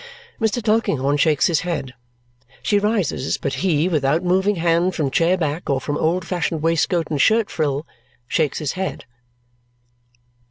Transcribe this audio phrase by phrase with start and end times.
[0.41, 0.63] Mr.
[0.63, 1.93] Tulkinghorn shakes his head.
[2.63, 7.05] She rises, but he, without moving hand from chair back or from old fashioned waistcoat
[7.11, 7.85] and shirt frill,
[8.27, 9.05] shakes his head.